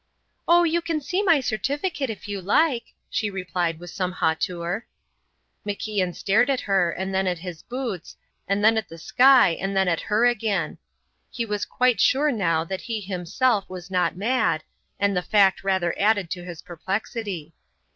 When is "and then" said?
6.89-7.27, 8.47-8.77, 9.49-9.87